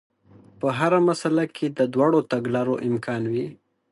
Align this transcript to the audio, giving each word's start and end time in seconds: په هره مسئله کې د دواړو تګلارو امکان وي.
په 0.59 0.67
هره 0.77 0.99
مسئله 1.09 1.43
کې 1.55 1.67
د 1.77 1.79
دواړو 1.93 2.19
تګلارو 2.31 2.75
امکان 2.89 3.21
وي. 3.31 3.47